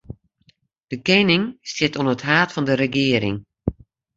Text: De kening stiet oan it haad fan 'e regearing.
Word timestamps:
De 0.91 0.97
kening 1.07 1.45
stiet 1.69 1.97
oan 1.99 2.11
it 2.15 2.25
haad 2.27 2.49
fan 2.53 2.67
'e 2.69 2.75
regearing. 2.81 3.37